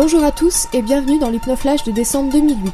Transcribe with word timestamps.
Bonjour 0.00 0.22
à 0.22 0.30
tous 0.30 0.68
et 0.72 0.80
bienvenue 0.80 1.18
dans 1.18 1.28
l'Hypnoflash 1.28 1.82
de 1.82 1.90
décembre 1.90 2.30
2008. 2.30 2.72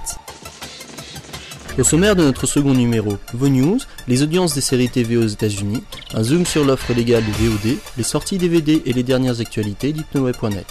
Au 1.79 1.83
sommaire 1.83 2.17
de 2.17 2.23
notre 2.23 2.47
second 2.47 2.75
numéro, 2.75 3.15
vos 3.33 3.49
news, 3.49 3.79
les 4.07 4.23
audiences 4.23 4.55
des 4.55 4.61
séries 4.61 4.91
TV 4.91 5.17
aux 5.17 5.27
États-Unis, 5.27 5.83
un 6.13 6.23
zoom 6.23 6.45
sur 6.45 6.67
l'offre 6.67 6.93
légale 6.93 7.25
de 7.25 7.31
VOD, 7.31 7.79
les 7.97 8.03
sorties 8.03 8.37
DVD 8.37 8.83
et 8.85 8.93
les 8.93 9.03
dernières 9.03 9.41
actualités 9.41 9.95
d'hypnoweb.net. 9.95 10.67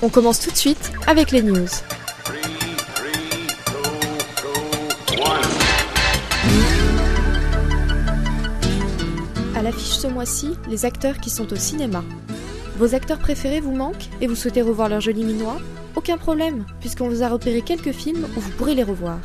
On 0.00 0.10
commence 0.10 0.38
tout 0.38 0.52
de 0.52 0.56
suite 0.56 0.92
avec 1.08 1.32
les 1.32 1.42
news. 1.42 1.66
À 9.56 9.62
l'affiche 9.62 9.98
ce 9.98 10.06
mois-ci, 10.06 10.52
les 10.68 10.84
acteurs 10.84 11.18
qui 11.18 11.30
sont 11.30 11.52
au 11.52 11.56
cinéma. 11.56 12.04
Vos 12.80 12.94
acteurs 12.94 13.18
préférés 13.18 13.60
vous 13.60 13.74
manquent 13.74 14.08
et 14.22 14.26
vous 14.26 14.34
souhaitez 14.34 14.62
revoir 14.62 14.88
leur 14.88 15.02
joli 15.02 15.22
minois? 15.22 15.58
Aucun 15.96 16.16
problème, 16.16 16.64
puisqu'on 16.80 17.10
vous 17.10 17.22
a 17.22 17.28
repéré 17.28 17.60
quelques 17.60 17.92
films 17.92 18.26
où 18.34 18.40
vous 18.40 18.50
pourrez 18.52 18.74
les 18.74 18.82
revoir. 18.82 19.18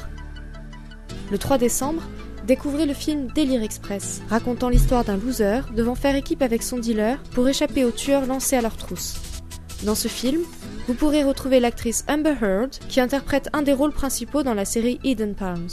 Le 1.31 1.37
3 1.37 1.57
décembre, 1.57 2.01
découvrez 2.45 2.85
le 2.85 2.93
film 2.93 3.27
Délire 3.33 3.63
Express, 3.63 4.21
racontant 4.29 4.67
l'histoire 4.67 5.05
d'un 5.05 5.15
loser 5.15 5.61
devant 5.73 5.95
faire 5.95 6.17
équipe 6.17 6.41
avec 6.41 6.63
son 6.63 6.79
dealer 6.79 7.17
pour 7.31 7.47
échapper 7.47 7.85
aux 7.85 7.91
tueurs 7.91 8.25
lancés 8.25 8.57
à 8.57 8.61
leur 8.61 8.75
trousse. 8.75 9.15
Dans 9.83 9.95
ce 9.95 10.09
film, 10.09 10.41
vous 10.89 10.93
pourrez 10.93 11.23
retrouver 11.23 11.61
l'actrice 11.61 12.03
Amber 12.09 12.35
Heard 12.41 12.71
qui 12.89 12.99
interprète 12.99 13.47
un 13.53 13.61
des 13.61 13.71
rôles 13.71 13.93
principaux 13.93 14.43
dans 14.43 14.53
la 14.53 14.65
série 14.65 14.99
Eden 15.05 15.33
Palms. 15.33 15.69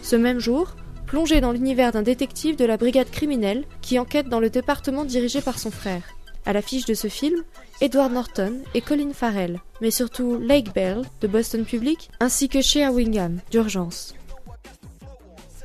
Ce 0.00 0.14
même 0.14 0.38
jour, 0.38 0.76
plongez 1.06 1.40
dans 1.40 1.50
l'univers 1.50 1.90
d'un 1.90 2.02
détective 2.02 2.54
de 2.54 2.64
la 2.64 2.76
brigade 2.76 3.10
criminelle 3.10 3.64
qui 3.82 3.98
enquête 3.98 4.28
dans 4.28 4.38
le 4.38 4.48
département 4.48 5.04
dirigé 5.04 5.40
par 5.40 5.58
son 5.58 5.72
frère. 5.72 6.13
À 6.46 6.52
l'affiche 6.52 6.84
de 6.84 6.94
ce 6.94 7.08
film, 7.08 7.42
Edward 7.80 8.12
Norton 8.12 8.60
et 8.74 8.80
Colin 8.80 9.12
Farrell, 9.12 9.60
mais 9.80 9.90
surtout 9.90 10.38
Lake 10.38 10.74
Bell 10.74 11.02
de 11.20 11.26
Boston 11.26 11.64
Public 11.64 12.10
ainsi 12.20 12.48
que 12.48 12.60
Shea 12.60 12.90
Wingham 12.90 13.40
d'Urgence. 13.50 14.14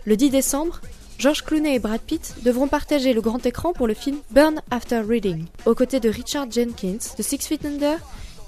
Le 0.05 0.15
10 0.15 0.29
décembre, 0.29 0.81
George 1.17 1.43
Clooney 1.43 1.75
et 1.75 1.79
Brad 1.79 1.99
Pitt 1.99 2.35
devront 2.43 2.69
partager 2.69 3.13
le 3.13 3.19
grand 3.19 3.45
écran 3.45 3.73
pour 3.73 3.87
le 3.87 3.93
film 3.93 4.19
Burn 4.31 4.61
After 4.71 5.01
Reading, 5.01 5.45
aux 5.65 5.75
côtés 5.75 5.99
de 5.99 6.09
Richard 6.09 6.49
Jenkins 6.49 7.13
de 7.17 7.23
Six 7.23 7.39
Feet 7.39 7.65
Under 7.65 7.97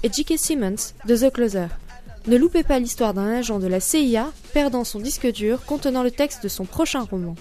et 0.02 0.10
J.K. 0.10 0.38
Simmons 0.38 0.94
de 1.06 1.16
The 1.16 1.30
Closer. 1.30 1.66
Ne 2.26 2.36
loupez 2.36 2.62
pas 2.62 2.78
l'histoire 2.78 3.14
d'un 3.14 3.28
agent 3.28 3.58
de 3.58 3.66
la 3.66 3.80
CIA 3.80 4.32
perdant 4.54 4.84
son 4.84 5.00
disque 5.00 5.30
dur 5.30 5.64
contenant 5.66 6.02
le 6.02 6.10
texte 6.10 6.42
de 6.42 6.48
son 6.48 6.64
prochain 6.64 7.02
roman. 7.02 7.34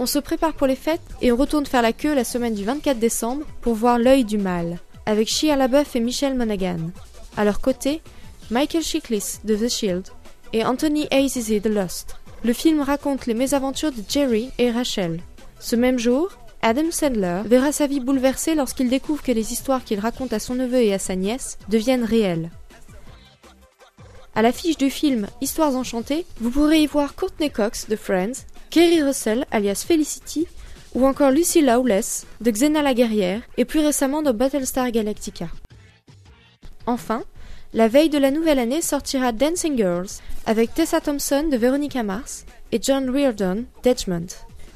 On 0.00 0.06
se 0.06 0.20
prépare 0.20 0.54
pour 0.54 0.68
les 0.68 0.76
fêtes 0.76 1.02
et 1.20 1.32
on 1.32 1.36
retourne 1.36 1.66
faire 1.66 1.82
la 1.82 1.92
queue 1.92 2.14
la 2.14 2.22
semaine 2.22 2.54
du 2.54 2.64
24 2.64 3.00
décembre 3.00 3.44
pour 3.60 3.74
voir 3.74 3.98
L'œil 3.98 4.24
du 4.24 4.38
mal, 4.38 4.78
avec 5.06 5.28
Shia 5.28 5.56
LaBeouf 5.56 5.96
et 5.96 6.00
Michelle 6.00 6.36
Monaghan. 6.36 6.78
À 7.36 7.44
leur 7.44 7.60
côté, 7.60 8.00
Michael 8.50 8.84
Chiklis 8.84 9.40
de 9.42 9.56
The 9.56 9.68
Shield 9.68 10.06
et 10.52 10.64
Anthony 10.64 11.08
Azizi 11.10 11.60
de 11.60 11.68
Lost. 11.68 12.16
Le 12.44 12.52
film 12.52 12.80
raconte 12.80 13.26
les 13.26 13.34
mésaventures 13.34 13.90
de 13.90 14.02
Jerry 14.08 14.50
et 14.58 14.70
Rachel. 14.70 15.20
Ce 15.58 15.74
même 15.74 15.98
jour, 15.98 16.30
Adam 16.62 16.90
Sandler 16.92 17.42
verra 17.44 17.72
sa 17.72 17.88
vie 17.88 18.00
bouleversée 18.00 18.54
lorsqu'il 18.54 18.88
découvre 18.88 19.22
que 19.22 19.32
les 19.32 19.52
histoires 19.52 19.82
qu'il 19.82 19.98
raconte 19.98 20.32
à 20.32 20.38
son 20.38 20.54
neveu 20.54 20.80
et 20.80 20.94
à 20.94 21.00
sa 21.00 21.16
nièce 21.16 21.58
deviennent 21.68 22.04
réelles. 22.04 22.50
À 24.36 24.42
l'affiche 24.42 24.76
du 24.76 24.90
film 24.90 25.26
Histoires 25.40 25.74
enchantées, 25.74 26.24
vous 26.40 26.50
pourrez 26.50 26.82
y 26.82 26.86
voir 26.86 27.16
Courtney 27.16 27.50
Cox 27.50 27.88
de 27.88 27.96
Friends, 27.96 28.44
Kerry 28.70 29.02
Russell 29.02 29.46
alias 29.50 29.84
Felicity 29.86 30.46
ou 30.94 31.06
encore 31.06 31.30
Lucy 31.30 31.62
Lawless 31.62 32.26
de 32.40 32.50
Xena 32.50 32.82
la 32.82 32.94
guerrière 32.94 33.40
et 33.56 33.64
plus 33.64 33.80
récemment 33.80 34.22
de 34.22 34.32
Battlestar 34.32 34.90
Galactica. 34.90 35.48
Enfin, 36.86 37.22
la 37.74 37.88
veille 37.88 38.08
de 38.08 38.18
la 38.18 38.30
nouvelle 38.30 38.58
année 38.58 38.82
sortira 38.82 39.32
Dancing 39.32 39.76
Girls 39.76 40.08
avec 40.46 40.74
Tessa 40.74 41.00
Thompson 41.00 41.48
de 41.50 41.56
Veronica 41.56 42.02
Mars 42.02 42.44
et 42.72 42.80
John 42.82 43.10
Reardon 43.10 43.64
d'Edgemont. 43.82 44.26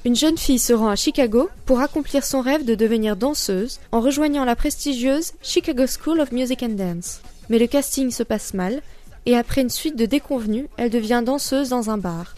Une 0.04 0.16
jeune 0.16 0.38
fille 0.38 0.58
se 0.58 0.72
rend 0.72 0.88
à 0.88 0.96
Chicago 0.96 1.48
pour 1.64 1.80
accomplir 1.80 2.24
son 2.24 2.40
rêve 2.40 2.64
de 2.64 2.74
devenir 2.74 3.16
danseuse 3.16 3.78
en 3.92 4.00
rejoignant 4.00 4.44
la 4.44 4.56
prestigieuse 4.56 5.32
Chicago 5.42 5.84
School 5.86 6.20
of 6.20 6.32
Music 6.32 6.62
and 6.62 6.70
Dance. 6.70 7.20
Mais 7.48 7.58
le 7.58 7.66
casting 7.66 8.10
se 8.10 8.22
passe 8.22 8.52
mal 8.52 8.82
et 9.26 9.36
après 9.36 9.60
une 9.60 9.70
suite 9.70 9.96
de 9.96 10.06
déconvenues, 10.06 10.68
elle 10.76 10.90
devient 10.90 11.22
danseuse 11.24 11.68
dans 11.68 11.90
un 11.90 11.98
bar. 11.98 12.34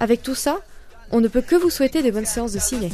Avec 0.00 0.22
tout 0.22 0.34
ça, 0.34 0.60
on 1.10 1.20
ne 1.20 1.28
peut 1.28 1.42
que 1.42 1.56
vous 1.56 1.70
souhaiter 1.70 2.02
des 2.02 2.10
bonnes 2.10 2.26
séances 2.26 2.52
de 2.52 2.58
ciné. 2.58 2.90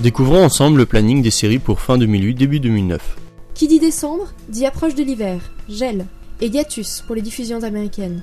Découvrons 0.00 0.44
ensemble 0.44 0.78
le 0.78 0.86
planning 0.86 1.22
des 1.22 1.30
séries 1.30 1.58
pour 1.58 1.80
fin 1.80 1.98
2008, 1.98 2.34
début 2.34 2.60
2009. 2.60 3.16
Qui 3.54 3.66
dit 3.66 3.80
décembre, 3.80 4.32
dit 4.48 4.64
approche 4.64 4.94
de 4.94 5.02
l'hiver, 5.02 5.40
gel, 5.68 6.06
et 6.40 6.46
hiatus 6.46 7.02
pour 7.06 7.16
les 7.16 7.22
diffusions 7.22 7.64
américaines. 7.64 8.22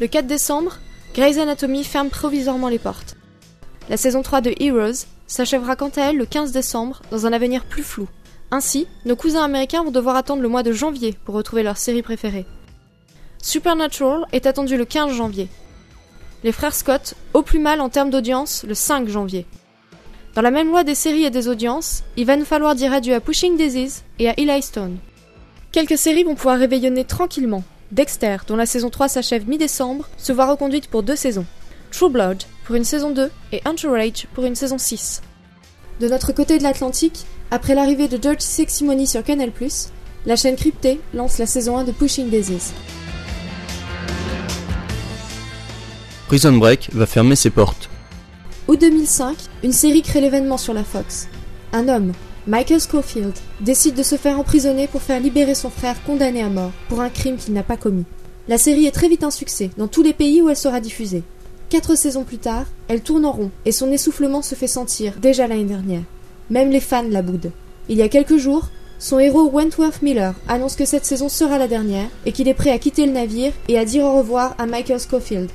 Le 0.00 0.06
4 0.06 0.26
décembre, 0.26 0.78
Grey's 1.14 1.38
Anatomy 1.38 1.84
ferme 1.84 2.08
provisoirement 2.08 2.68
les 2.68 2.78
portes. 2.78 3.16
La 3.88 3.96
saison 3.96 4.22
3 4.22 4.40
de 4.40 4.54
Heroes 4.58 5.06
s'achèvera 5.26 5.76
quant 5.76 5.90
à 5.96 6.10
elle 6.10 6.16
le 6.16 6.26
15 6.26 6.52
décembre 6.52 7.02
dans 7.10 7.26
un 7.26 7.32
avenir 7.32 7.64
plus 7.64 7.82
flou. 7.82 8.08
Ainsi, 8.50 8.86
nos 9.04 9.16
cousins 9.16 9.44
américains 9.44 9.82
vont 9.82 9.90
devoir 9.90 10.16
attendre 10.16 10.42
le 10.42 10.48
mois 10.48 10.62
de 10.62 10.72
janvier 10.72 11.16
pour 11.24 11.34
retrouver 11.34 11.62
leur 11.62 11.76
série 11.76 12.02
préférée. 12.02 12.46
Supernatural 13.42 14.26
est 14.32 14.46
attendu 14.46 14.76
le 14.76 14.84
15 14.84 15.12
janvier. 15.12 15.48
Les 16.44 16.52
frères 16.52 16.74
Scott, 16.74 17.14
au 17.34 17.42
plus 17.42 17.58
mal 17.58 17.80
en 17.80 17.88
termes 17.88 18.10
d'audience, 18.10 18.64
le 18.66 18.74
5 18.74 19.08
janvier. 19.08 19.46
Dans 20.34 20.42
la 20.42 20.50
même 20.50 20.68
loi 20.68 20.84
des 20.84 20.94
séries 20.94 21.24
et 21.24 21.30
des 21.30 21.48
audiences, 21.48 22.02
il 22.16 22.26
va 22.26 22.36
nous 22.36 22.44
falloir 22.44 22.74
dire 22.74 22.92
adieu 22.92 23.14
à 23.14 23.20
Pushing 23.20 23.56
Daisies 23.56 24.02
et 24.18 24.28
à 24.28 24.34
Eli 24.38 24.62
Stone. 24.62 24.98
Quelques 25.72 25.98
séries 25.98 26.24
vont 26.24 26.34
pouvoir 26.34 26.58
réveillonner 26.58 27.04
tranquillement. 27.04 27.64
Dexter, 27.90 28.38
dont 28.46 28.56
la 28.56 28.66
saison 28.66 28.90
3 28.90 29.08
s'achève 29.08 29.48
mi-décembre, 29.48 30.08
se 30.18 30.32
voit 30.32 30.50
reconduite 30.50 30.88
pour 30.88 31.02
deux 31.02 31.16
saisons. 31.16 31.46
True 31.90 32.10
Blood 32.10 32.42
pour 32.64 32.74
une 32.76 32.84
saison 32.84 33.10
2 33.10 33.30
et 33.52 33.62
Entourage 33.64 34.26
pour 34.34 34.44
une 34.44 34.56
saison 34.56 34.76
6. 34.78 35.22
De 36.00 36.08
notre 36.08 36.32
côté 36.32 36.58
de 36.58 36.62
l'Atlantique, 36.62 37.24
après 37.50 37.74
l'arrivée 37.74 38.08
de 38.08 38.16
Dirty 38.16 38.46
Sexy 38.46 38.84
Money 38.84 39.06
sur 39.06 39.22
Canal+, 39.22 39.50
la 40.26 40.36
chaîne 40.36 40.56
cryptée 40.56 41.00
lance 41.14 41.38
la 41.38 41.46
saison 41.46 41.78
1 41.78 41.84
de 41.84 41.92
Pushing 41.92 42.28
Daisies. 42.28 42.72
Prison 46.26 46.52
Break 46.54 46.90
va 46.92 47.06
fermer 47.06 47.36
ses 47.36 47.50
portes. 47.50 47.88
Août 48.66 48.80
2005, 48.80 49.36
une 49.62 49.72
série 49.72 50.02
crée 50.02 50.20
l'événement 50.20 50.58
sur 50.58 50.74
la 50.74 50.82
Fox. 50.82 51.28
Un 51.72 51.88
homme, 51.88 52.12
Michael 52.48 52.80
Schofield, 52.80 53.32
décide 53.60 53.94
de 53.94 54.02
se 54.02 54.16
faire 54.16 54.40
emprisonner 54.40 54.88
pour 54.88 55.02
faire 55.02 55.20
libérer 55.20 55.54
son 55.54 55.70
frère 55.70 56.02
condamné 56.02 56.42
à 56.42 56.48
mort 56.48 56.72
pour 56.88 57.00
un 57.00 57.10
crime 57.10 57.36
qu'il 57.36 57.54
n'a 57.54 57.62
pas 57.62 57.76
commis. 57.76 58.06
La 58.48 58.58
série 58.58 58.86
est 58.86 58.92
très 58.92 59.08
vite 59.08 59.22
un 59.22 59.30
succès 59.30 59.70
dans 59.76 59.86
tous 59.86 60.02
les 60.02 60.12
pays 60.12 60.42
où 60.42 60.48
elle 60.48 60.56
sera 60.56 60.80
diffusée. 60.80 61.22
Quatre 61.68 61.96
saisons 61.96 62.24
plus 62.24 62.38
tard, 62.38 62.66
elle 62.88 63.02
tourne 63.02 63.24
en 63.24 63.32
rond 63.32 63.50
et 63.64 63.72
son 63.72 63.92
essoufflement 63.92 64.42
se 64.42 64.56
fait 64.56 64.66
sentir 64.66 65.14
déjà 65.20 65.46
l'année 65.46 65.64
dernière. 65.64 66.02
Même 66.50 66.70
les 66.70 66.80
fans 66.80 67.04
la 67.08 67.22
boudent. 67.22 67.50
Il 67.88 67.98
y 67.98 68.02
a 68.02 68.08
quelques 68.08 68.36
jours, 68.36 68.68
son 68.98 69.18
héros 69.18 69.50
Wentworth 69.50 70.00
Miller 70.00 70.34
annonce 70.48 70.76
que 70.76 70.84
cette 70.84 71.04
saison 71.04 71.28
sera 71.28 71.58
la 71.58 71.68
dernière 71.68 72.08
et 72.24 72.32
qu'il 72.32 72.48
est 72.48 72.54
prêt 72.54 72.70
à 72.70 72.78
quitter 72.78 73.04
le 73.04 73.12
navire 73.12 73.52
et 73.68 73.78
à 73.78 73.84
dire 73.84 74.04
au 74.04 74.16
revoir 74.16 74.54
à 74.58 74.66
Michael 74.66 75.00
Schofield. 75.00 75.50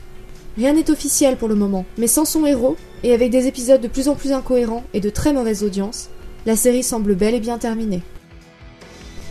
Rien 0.58 0.74
n'est 0.74 0.92
officiel 0.92 1.38
pour 1.38 1.48
le 1.48 1.56
moment, 1.56 1.86
mais 1.98 2.08
sans 2.08 2.26
son 2.26 2.46
héros, 2.46 2.76
et 3.04 3.14
avec 3.14 3.32
des 3.32 3.48
épisodes 3.48 3.82
de 3.82 3.88
plus 3.88 4.10
en 4.10 4.16
plus 4.16 4.32
incohérents 4.32 4.84
et 4.94 5.00
de 5.00 5.10
très 5.10 5.34
mauvaises 5.34 5.64
audiences, 5.64 6.10
la 6.46 6.56
série 6.56 6.84
semble 6.84 7.16
bel 7.16 7.34
et 7.34 7.40
bien 7.40 7.58
terminée. 7.58 8.02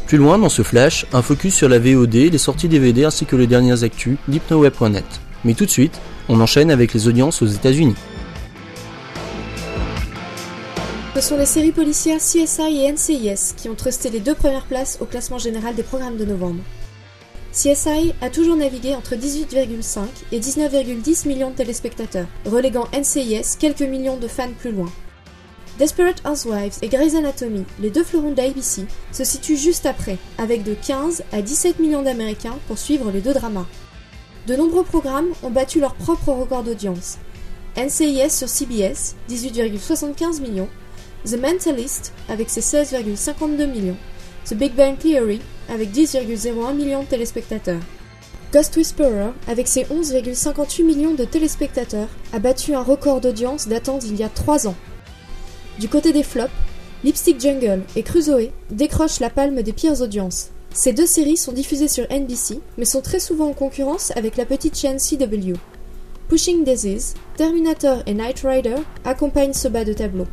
Plus 0.07 0.19
loin 0.19 0.39
dans 0.39 0.49
ce 0.49 0.63
flash, 0.63 1.07
un 1.13 1.23
focus 1.23 1.55
sur 1.55 1.69
la 1.69 1.79
VOD, 1.79 2.15
les 2.15 2.39
sorties 2.39 2.69
DVD 2.69 3.05
ainsi 3.05 3.27
que 3.27 3.37
les 3.37 3.47
dernières 3.47 3.85
actus 3.85 4.17
d'hypnoweb.net. 4.27 5.05
Mais 5.45 5.55
tout 5.55 5.67
de 5.67 5.71
suite, 5.71 6.01
on 6.29 6.41
enchaîne 6.41 6.71
avec 6.71 6.95
les 6.95 7.07
audiences 7.07 7.43
aux 7.43 7.47
États-Unis. 7.47 7.95
Ce 11.13 11.21
sont 11.21 11.37
les 11.37 11.47
séries 11.47 11.73
policières 11.73 12.19
CSI 12.19 12.85
et 12.85 12.93
NCIS 12.93 13.55
qui 13.57 13.69
ont 13.69 13.75
trusté 13.75 14.11
les 14.11 14.21
deux 14.21 14.35
premières 14.35 14.65
places 14.65 14.97
au 15.01 15.07
classement 15.07 15.39
général 15.39 15.75
des 15.75 15.83
programmes 15.83 16.17
de 16.17 16.25
novembre. 16.25 16.63
CSI 17.53 18.15
a 18.21 18.31
toujours 18.31 18.57
navigué 18.57 18.95
entre 18.95 19.17
18,5 19.17 20.05
et 20.31 20.39
19,10 20.39 21.27
millions 21.27 21.51
de 21.51 21.57
téléspectateurs, 21.57 22.29
reléguant 22.47 22.87
NCIS 22.95 23.57
quelques 23.59 23.83
millions 23.83 24.19
de 24.19 24.29
fans 24.29 24.53
plus 24.57 24.71
loin. 24.71 24.89
Desperate 25.81 26.23
Housewives 26.25 26.79
et 26.81 26.89
Grey's 26.89 27.17
Anatomy, 27.17 27.65
les 27.81 27.91
deux 27.91 28.05
fleurons 28.05 28.33
d'ABC, 28.33 28.87
se 29.11 29.25
situent 29.25 29.57
juste 29.57 29.87
après, 29.87 30.17
avec 30.39 30.63
de 30.63 30.75
15 30.75 31.25
à 31.33 31.43
17 31.43 31.81
millions 31.81 32.03
d'Américains 32.03 32.59
pour 32.69 32.79
suivre 32.79 33.11
les 33.11 33.21
deux 33.21 33.35
dramas. 33.35 33.67
De 34.47 34.55
nombreux 34.55 34.85
programmes 34.85 35.33
ont 35.43 35.51
battu 35.51 35.81
leur 35.81 35.95
propre 35.95 36.31
record 36.33 36.63
d'audience. 36.63 37.19
NCIS 37.77 38.31
sur 38.31 38.49
CBS, 38.49 39.17
18,75 39.29 40.41
millions, 40.41 40.69
The 41.27 41.37
Mentalist, 41.37 42.13
avec 42.29 42.49
ses 42.49 42.63
16,52 42.63 43.67
millions, 43.67 43.97
The 44.47 44.55
Big 44.55 44.75
Bang 44.75 44.97
Theory, 44.99 45.41
avec 45.69 45.93
10,01 45.93 46.75
millions 46.75 47.03
de 47.03 47.09
téléspectateurs. 47.09 47.83
Ghost 48.53 48.77
Whisperer, 48.77 49.31
avec 49.47 49.69
ses 49.69 49.85
11,58 49.85 50.83
millions 50.83 51.15
de 51.15 51.25
téléspectateurs, 51.25 52.09
a 52.33 52.39
battu 52.39 52.75
un 52.75 52.83
record 52.83 53.21
d'audience 53.21 53.69
datant 53.69 53.99
d'il 53.99 54.17
y 54.17 54.23
a 54.23 54.29
3 54.29 54.67
ans. 54.67 54.75
Du 55.79 55.89
côté 55.89 56.13
des 56.13 56.23
flops, 56.23 56.51
Lipstick 57.05 57.41
Jungle 57.41 57.83
et 57.97 58.03
Crusoe 58.03 58.51
décrochent 58.71 59.21
la 59.21 59.31
palme 59.31 59.63
des 59.63 59.73
pires 59.73 60.01
audiences. 60.01 60.49
Ces 60.73 60.93
deux 60.93 61.07
séries 61.07 61.37
sont 61.37 61.53
diffusées 61.53 61.89
sur 61.89 62.07
NBC, 62.11 62.61
mais 62.79 62.85
sont 62.85 63.03
très 63.03 63.21
souvent 63.21 63.49
en 63.49 63.55
concurrence 63.55 64.11
avec 64.17 64.37
la 64.37 64.47
petite 64.47 64.79
chaîne 64.79 64.99
CW. 64.99 65.55
Pushing 66.29 66.65
Daisies, 66.65 67.15
Terminator 67.37 68.03
et 68.07 68.15
Knight 68.15 68.41
Rider 68.45 68.77
accompagnent 69.05 69.53
ce 69.53 69.69
bas 69.69 69.85
de 69.85 69.93
tableau. 69.93 70.27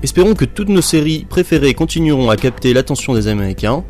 Espérons 0.00 0.34
que 0.34 0.44
toutes 0.44 0.68
nos 0.68 0.80
séries 0.80 1.26
préférées 1.28 1.74
continueront 1.74 2.30
à 2.30 2.36
capter 2.36 2.72
l'attention 2.72 3.14
des 3.14 3.26
Américains. 3.26 3.84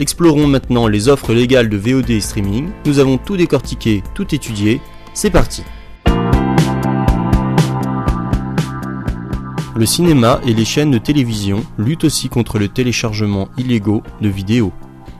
Explorons 0.00 0.48
maintenant 0.48 0.88
les 0.88 1.08
offres 1.08 1.32
légales 1.32 1.68
de 1.68 1.76
VOD 1.76 2.10
et 2.10 2.20
streaming. 2.20 2.70
Nous 2.84 2.98
avons 2.98 3.16
tout 3.16 3.36
décortiqué, 3.36 4.02
tout 4.12 4.34
étudié. 4.34 4.80
C'est 5.14 5.30
parti 5.30 5.62
Le 9.76 9.86
cinéma 9.86 10.40
et 10.44 10.52
les 10.52 10.64
chaînes 10.64 10.90
de 10.90 10.98
télévision 10.98 11.64
luttent 11.78 12.04
aussi 12.04 12.28
contre 12.28 12.58
le 12.58 12.66
téléchargement 12.66 13.48
illégaux 13.56 14.02
de 14.20 14.28
vidéos. 14.28 14.72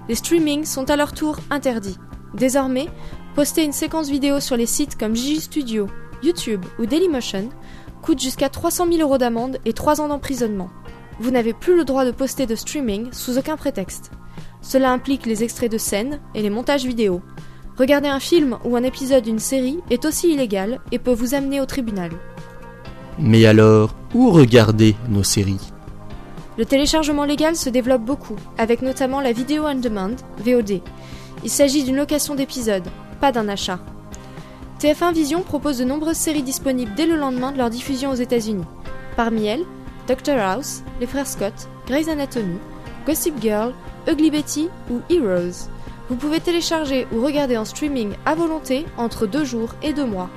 Les 0.08 0.16
streamings 0.16 0.64
sont 0.64 0.90
à 0.90 0.96
leur 0.96 1.12
tour 1.12 1.38
interdits. 1.50 1.98
Désormais, 2.34 2.88
poster 3.36 3.62
une 3.62 3.72
séquence 3.72 4.10
vidéo 4.10 4.40
sur 4.40 4.56
les 4.56 4.66
sites 4.66 4.98
comme 4.98 5.14
Gigi 5.14 5.40
Studio, 5.40 5.86
YouTube 6.24 6.64
ou 6.80 6.86
Dailymotion 6.86 7.48
coûte 8.02 8.20
jusqu'à 8.20 8.49
300 8.49 8.87
000 8.90 9.00
euros 9.00 9.19
d'amende 9.19 9.58
et 9.64 9.72
3 9.72 10.00
ans 10.00 10.08
d'emprisonnement. 10.08 10.69
Vous 11.20 11.31
n'avez 11.31 11.52
plus 11.52 11.76
le 11.76 11.84
droit 11.84 12.04
de 12.04 12.10
poster 12.10 12.46
de 12.46 12.54
streaming 12.54 13.08
sous 13.12 13.38
aucun 13.38 13.56
prétexte. 13.56 14.10
Cela 14.60 14.90
implique 14.90 15.26
les 15.26 15.43
extraits 15.43 15.70
de 15.70 15.78
scènes 15.78 16.20
et 16.34 16.43
les 16.43 16.50
montages 16.50 16.84
vidéo. 16.84 17.22
Regarder 17.78 18.08
un 18.08 18.20
film 18.20 18.58
ou 18.64 18.76
un 18.76 18.82
épisode 18.82 19.25
d'une 19.25 19.38
série 19.38 19.78
est 19.90 20.04
aussi 20.04 20.32
illégal 20.32 20.81
et 20.90 20.99
peut 20.99 21.12
vous 21.12 21.34
amener 21.34 21.60
au 21.60 21.66
tribunal. 21.66 22.10
Mais 23.19 23.46
alors, 23.46 23.94
où 24.14 24.31
regarder 24.31 24.96
nos 25.08 25.22
séries? 25.22 25.72
Le 26.58 26.66
téléchargement 26.66 27.25
légal 27.25 27.56
se 27.56 27.70
développe 27.70 28.02
beaucoup, 28.02 28.37
avec 28.58 28.82
notamment 28.82 29.20
la 29.20 29.32
vidéo 29.32 29.64
on 29.66 29.75
demand, 29.75 30.16
VOD. 30.38 30.81
Il 31.44 31.50
s'agit 31.50 31.84
d'une 31.84 31.96
location 31.96 32.34
d'épisodes, 32.34 32.87
pas 33.20 33.32
d'un 33.32 33.48
achat. 33.48 33.81
TF1 34.82 35.12
Vision 35.12 35.43
propose 35.43 35.79
de 35.79 35.84
nombreuses 35.84 36.17
séries 36.17 36.43
disponibles 36.43 36.93
dès 36.96 37.06
le 37.06 37.14
lendemain 37.14 37.52
de 37.52 37.56
leur 37.56 37.70
diffusion 37.70 38.11
aux 38.11 38.17
États-Unis. 38.17 38.64
Parmi 39.14 39.46
elles, 39.46 39.64
Doctor 40.08 40.37
House, 40.37 40.82
Les 40.99 41.06
Frères 41.06 41.29
Scott, 41.29 41.52
Grey's 41.87 42.08
Anatomy, 42.08 42.58
Gossip 43.06 43.40
Girl, 43.40 43.75
Ugly 44.08 44.32
Betty 44.32 44.70
ou 44.90 45.00
Heroes. 45.08 45.69
Vous 46.08 46.17
pouvez 46.17 46.40
télécharger 46.40 47.06
ou 47.12 47.25
regarder 47.25 47.56
en 47.56 47.64
streaming 47.64 48.14
à 48.26 48.34
volonté 48.34 48.84
entre 48.96 49.29
deux 49.29 49.44
jours 49.44 49.73
et 49.84 49.93
deux 49.93 50.05
mois. 50.05 50.29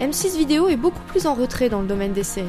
M6 0.00 0.36
Vidéo 0.38 0.68
est 0.68 0.76
beaucoup 0.76 1.02
plus 1.08 1.26
en 1.26 1.34
retrait 1.34 1.68
dans 1.68 1.80
le 1.80 1.88
domaine 1.88 2.12
des 2.12 2.22
séries. 2.22 2.46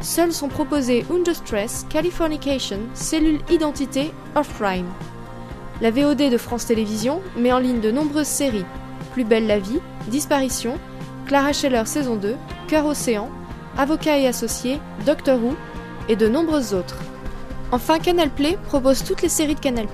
Seuls 0.00 0.32
sont 0.32 0.48
proposés 0.48 1.04
Under 1.12 1.34
Stress, 1.34 1.86
Californication, 1.90 2.78
Cellule 2.94 3.40
Identité, 3.50 4.12
Offline. 4.36 4.86
La 5.80 5.90
VOD 5.90 6.30
de 6.30 6.38
France 6.38 6.66
Télévisions 6.66 7.20
met 7.36 7.52
en 7.52 7.58
ligne 7.58 7.80
de 7.80 7.90
nombreuses 7.90 8.28
séries 8.28 8.64
Plus 9.16 9.24
belle 9.24 9.46
la 9.46 9.58
vie, 9.58 9.80
Disparition, 10.08 10.74
Clara 11.24 11.54
Scheller 11.54 11.86
saison 11.86 12.16
2, 12.16 12.36
Cœur 12.68 12.84
Océan, 12.84 13.30
Avocat 13.78 14.18
et 14.18 14.26
Associés, 14.26 14.78
Doctor 15.06 15.42
Who 15.42 15.54
et 16.10 16.16
de 16.16 16.28
nombreuses 16.28 16.74
autres. 16.74 16.98
Enfin, 17.72 17.98
Canal 17.98 18.28
Play 18.28 18.58
propose 18.66 19.04
toutes 19.04 19.22
les 19.22 19.30
séries 19.30 19.54
de 19.54 19.60
Canal+. 19.60 19.86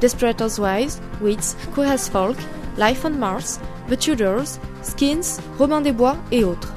Desperate 0.00 0.40
Housewives, 0.40 1.00
Wits, 1.20 1.56
Queer 1.74 1.90
as 1.90 2.08
Folk, 2.08 2.36
Life 2.78 3.04
on 3.04 3.18
Mars, 3.18 3.58
The 3.90 3.98
Tudors, 3.98 4.60
Skins, 4.84 5.40
Robin 5.58 5.80
des 5.80 5.90
Bois 5.90 6.16
et 6.30 6.44
autres. 6.44 6.72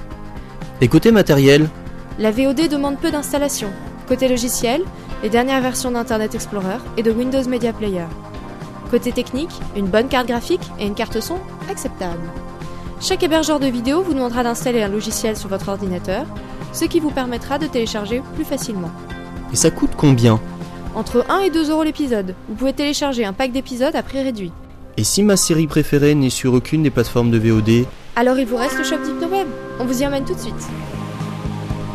Et 0.81 0.87
côté 0.87 1.11
matériel 1.11 1.69
La 2.17 2.31
VOD 2.31 2.69
demande 2.69 2.97
peu 2.97 3.11
d'installation. 3.11 3.69
Côté 4.07 4.27
logiciel, 4.27 4.81
les 5.21 5.29
dernières 5.29 5.61
versions 5.61 5.91
d'Internet 5.91 6.33
Explorer 6.33 6.79
et 6.97 7.03
de 7.03 7.11
Windows 7.11 7.47
Media 7.47 7.71
Player. 7.71 8.07
Côté 8.89 9.11
technique, 9.11 9.51
une 9.75 9.87
bonne 9.87 10.07
carte 10.07 10.27
graphique 10.27 10.61
et 10.79 10.85
une 10.85 10.95
carte 10.95 11.19
son 11.19 11.37
acceptable. 11.69 12.21
Chaque 13.01 13.21
hébergeur 13.21 13.59
de 13.59 13.67
vidéo 13.67 14.01
vous 14.01 14.13
demandera 14.13 14.43
d'installer 14.43 14.81
un 14.81 14.87
logiciel 14.87 15.35
sur 15.35 15.49
votre 15.49 15.69
ordinateur, 15.69 16.25
ce 16.73 16.85
qui 16.85 16.99
vous 16.99 17.11
permettra 17.11 17.59
de 17.59 17.67
télécharger 17.67 18.21
plus 18.35 18.45
facilement. 18.45 18.91
Et 19.51 19.55
ça 19.55 19.71
coûte 19.71 19.91
combien? 19.95 20.39
Entre 20.95 21.25
1 21.29 21.39
et 21.41 21.49
2 21.49 21.69
euros 21.69 21.83
l'épisode, 21.83 22.33
vous 22.47 22.55
pouvez 22.55 22.73
télécharger 22.73 23.25
un 23.25 23.33
pack 23.33 23.51
d'épisodes 23.51 23.95
à 23.95 24.03
prix 24.03 24.23
réduit. 24.23 24.51
Et 24.95 25.03
si 25.03 25.21
ma 25.21 25.37
série 25.37 25.67
préférée 25.67 26.15
n'est 26.15 26.31
sur 26.31 26.53
aucune 26.53 26.81
des 26.81 26.89
plateformes 26.89 27.29
de 27.29 27.37
VOD 27.37 27.85
Alors 28.15 28.39
il 28.39 28.47
vous 28.47 28.57
reste 28.57 28.77
le 28.77 28.83
shop 28.83 28.97
d'HypnoWeb, 28.97 29.47
on 29.79 29.85
vous 29.85 30.01
y 30.01 30.07
emmène 30.07 30.25
tout 30.25 30.33
de 30.33 30.39
suite. 30.39 30.67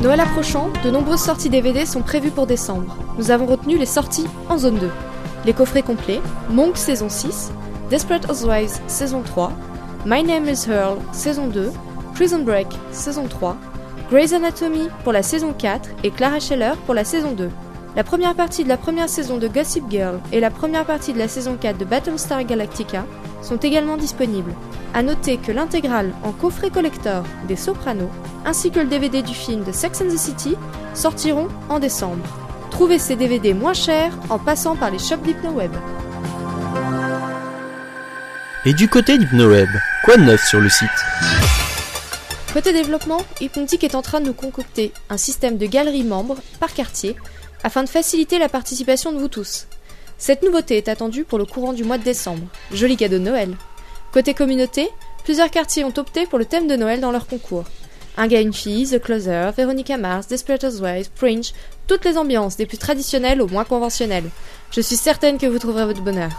Noël 0.02 0.20
approchant, 0.20 0.70
de 0.84 0.90
nombreuses 0.90 1.20
sorties 1.20 1.48
DVD 1.48 1.86
sont 1.86 2.02
prévues 2.02 2.30
pour 2.30 2.46
décembre. 2.46 2.96
Nous 3.18 3.30
avons 3.30 3.46
retenu 3.46 3.76
les 3.76 3.86
sorties 3.86 4.26
en 4.48 4.58
zone 4.58 4.78
2. 4.78 4.88
Les 5.44 5.52
coffrets 5.52 5.82
complets, 5.82 6.20
Monk 6.50 6.76
saison 6.76 7.08
6, 7.08 7.50
Desperate 7.90 8.30
Housewives 8.30 8.80
saison 8.86 9.22
3, 9.22 9.52
My 10.06 10.22
Name 10.22 10.48
is 10.48 10.68
Earl 10.68 10.98
saison 11.12 11.48
2, 11.48 11.72
Prison 12.14 12.44
Break 12.44 12.68
saison 12.92 13.26
3, 13.26 13.56
Grey's 14.08 14.32
Anatomy 14.32 14.88
pour 15.02 15.12
la 15.12 15.22
saison 15.22 15.52
4 15.52 15.90
et 16.04 16.10
Clara 16.10 16.38
Scheller 16.38 16.74
pour 16.86 16.94
la 16.94 17.04
saison 17.04 17.32
2. 17.32 17.50
La 17.96 18.04
première 18.04 18.34
partie 18.34 18.62
de 18.62 18.68
la 18.68 18.76
première 18.76 19.08
saison 19.08 19.36
de 19.38 19.48
Gossip 19.48 19.84
Girl 19.90 20.20
et 20.32 20.40
la 20.40 20.50
première 20.50 20.84
partie 20.84 21.12
de 21.12 21.18
la 21.18 21.28
saison 21.28 21.56
4 21.60 21.76
de 21.76 21.84
Battlestar 21.84 22.44
Galactica 22.44 23.04
sont 23.42 23.56
également 23.56 23.96
disponibles. 23.96 24.54
A 24.94 25.02
noter 25.02 25.38
que 25.38 25.50
l'intégrale 25.50 26.12
en 26.22 26.32
coffret 26.32 26.70
collector 26.70 27.24
des 27.48 27.56
Sopranos 27.56 28.10
ainsi 28.44 28.70
que 28.70 28.80
le 28.80 28.86
DVD 28.86 29.22
du 29.22 29.34
film 29.34 29.64
de 29.64 29.72
Sex 29.72 30.00
and 30.00 30.08
the 30.08 30.18
City 30.18 30.56
sortiront 30.94 31.48
en 31.68 31.80
décembre. 31.80 32.41
Trouvez 32.72 32.98
ces 32.98 33.16
DVD 33.16 33.52
moins 33.52 33.74
chers 33.74 34.12
en 34.30 34.38
passant 34.38 34.74
par 34.74 34.90
les 34.90 34.98
shops 34.98 35.22
d'HypnoWeb. 35.22 35.70
Et 38.64 38.72
du 38.72 38.88
côté 38.88 39.18
d'HypnoWeb, 39.18 39.68
quoi 40.04 40.16
de 40.16 40.22
neuf 40.22 40.44
sur 40.48 40.58
le 40.58 40.70
site? 40.70 40.88
Côté 42.54 42.72
développement, 42.72 43.20
Hypnotic 43.40 43.84
est 43.84 43.94
en 43.94 44.00
train 44.00 44.20
de 44.20 44.26
nous 44.26 44.32
concocter 44.32 44.92
un 45.10 45.18
système 45.18 45.58
de 45.58 45.66
galeries 45.66 46.02
membres 46.02 46.38
par 46.60 46.72
quartier 46.72 47.14
afin 47.62 47.84
de 47.84 47.88
faciliter 47.88 48.38
la 48.38 48.48
participation 48.48 49.12
de 49.12 49.18
vous 49.18 49.28
tous. 49.28 49.66
Cette 50.16 50.42
nouveauté 50.42 50.78
est 50.78 50.88
attendue 50.88 51.24
pour 51.24 51.38
le 51.38 51.44
courant 51.44 51.74
du 51.74 51.84
mois 51.84 51.98
de 51.98 52.04
décembre. 52.04 52.46
Joli 52.72 52.96
cadeau 52.96 53.18
de 53.18 53.24
Noël. 53.24 53.54
Côté 54.12 54.32
communauté, 54.32 54.88
plusieurs 55.24 55.50
quartiers 55.50 55.84
ont 55.84 55.92
opté 55.98 56.26
pour 56.26 56.38
le 56.38 56.46
thème 56.46 56.68
de 56.68 56.76
Noël 56.76 57.00
dans 57.00 57.12
leur 57.12 57.26
concours. 57.26 57.64
Un 58.16 58.26
gars, 58.26 58.40
une 58.40 58.52
fille, 58.52 58.86
The 58.86 59.00
Closer, 59.00 59.50
Veronica 59.56 59.96
Mars, 59.96 60.26
Desperate 60.26 60.64
Housewives, 60.64 61.08
Fringe, 61.14 61.52
toutes 61.86 62.04
les 62.04 62.18
ambiances, 62.18 62.56
des 62.56 62.66
plus 62.66 62.78
traditionnelles 62.78 63.40
aux 63.40 63.48
moins 63.48 63.64
conventionnelles. 63.64 64.28
Je 64.70 64.80
suis 64.80 64.96
certaine 64.96 65.38
que 65.38 65.46
vous 65.46 65.58
trouverez 65.58 65.86
votre 65.86 66.02
bonheur. 66.02 66.30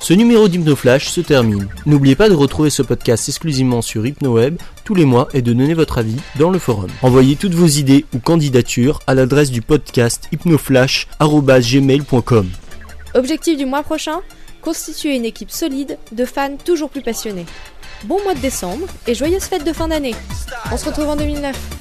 Ce 0.00 0.14
numéro 0.14 0.48
d'HypnoFlash 0.48 1.08
se 1.08 1.20
termine. 1.20 1.68
N'oubliez 1.84 2.16
pas 2.16 2.28
de 2.28 2.34
retrouver 2.34 2.70
ce 2.70 2.82
podcast 2.82 3.28
exclusivement 3.28 3.82
sur 3.82 4.06
HypnoWeb 4.06 4.56
tous 4.84 4.94
les 4.94 5.04
mois 5.04 5.28
et 5.34 5.42
de 5.42 5.52
donner 5.52 5.74
votre 5.74 5.98
avis 5.98 6.16
dans 6.38 6.50
le 6.50 6.58
forum. 6.58 6.88
Envoyez 7.02 7.36
toutes 7.36 7.54
vos 7.54 7.66
idées 7.66 8.06
ou 8.14 8.18
candidatures 8.18 9.00
à 9.06 9.14
l'adresse 9.14 9.50
du 9.50 9.60
podcast 9.60 10.28
hypnoflash.gmail.com 10.32 12.48
Objectif 13.14 13.58
du 13.58 13.66
mois 13.66 13.82
prochain? 13.82 14.20
Constituer 14.62 15.16
une 15.16 15.24
équipe 15.24 15.50
solide 15.50 15.98
de 16.12 16.24
fans 16.24 16.56
toujours 16.64 16.90
plus 16.90 17.02
passionnés. 17.02 17.46
Bon 18.04 18.22
mois 18.22 18.34
de 18.34 18.40
décembre 18.40 18.86
et 19.08 19.14
joyeuses 19.14 19.44
fêtes 19.44 19.64
de 19.64 19.72
fin 19.72 19.88
d'année. 19.88 20.14
On 20.70 20.76
se 20.76 20.84
retrouve 20.84 21.08
en 21.08 21.16
2009. 21.16 21.77